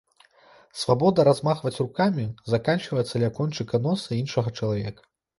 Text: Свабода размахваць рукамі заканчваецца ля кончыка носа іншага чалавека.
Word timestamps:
Свабода 0.83 1.25
размахваць 1.27 1.73
рукамі 1.81 2.25
заканчваецца 2.53 3.21
ля 3.25 3.29
кончыка 3.37 3.81
носа 3.83 4.17
іншага 4.21 4.55
чалавека. 4.57 5.03